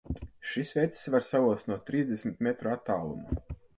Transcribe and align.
Šis 0.51 0.71
vecis 0.77 1.11
var 1.15 1.25
saost 1.27 1.69
no 1.73 1.77
trīsdesmit 1.91 2.43
metru 2.49 2.73
attāluma! 2.77 3.43